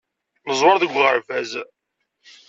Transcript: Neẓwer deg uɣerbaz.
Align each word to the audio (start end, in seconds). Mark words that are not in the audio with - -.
Neẓwer 0.47 0.77
deg 0.81 0.91
uɣerbaz. 0.95 1.51